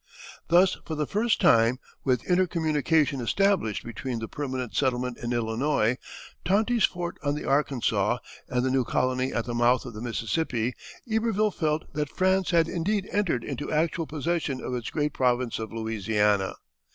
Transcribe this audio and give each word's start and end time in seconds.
Thus 0.47 0.77
for 0.83 0.95
the 0.95 1.05
first 1.05 1.39
time, 1.39 1.77
with 2.03 2.25
intercommunication 2.27 3.21
established 3.21 3.83
between 3.83 4.17
the 4.17 4.27
permanent 4.27 4.75
settlement 4.75 5.19
in 5.19 5.31
Illinois, 5.31 5.99
Tonti's 6.43 6.85
fort 6.85 7.19
on 7.21 7.35
the 7.35 7.45
Arkansas, 7.45 8.17
and 8.49 8.65
the 8.65 8.71
new 8.71 8.83
colony 8.83 9.31
at 9.31 9.45
the 9.45 9.53
mouth 9.53 9.85
of 9.85 9.93
the 9.93 10.01
Mississippi, 10.01 10.73
Iberville 11.07 11.51
felt 11.51 11.93
that 11.93 12.09
France 12.09 12.49
had 12.49 12.67
indeed 12.67 13.07
entered 13.11 13.43
into 13.43 13.71
actual 13.71 14.07
possession 14.07 14.59
of 14.59 14.73
its 14.73 14.89
great 14.89 15.13
province 15.13 15.59
of 15.59 15.71
Louisiana. 15.71 16.55